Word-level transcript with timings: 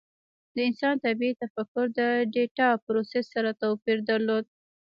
د 0.55 0.57
انسان 0.69 0.95
طبیعي 1.05 1.33
تفکر 1.43 1.85
د 1.99 2.01
ډیټا 2.33 2.69
پروسس 2.85 3.25
سره 3.33 3.51
توپیر 3.61 3.97
درلود. 4.09 4.45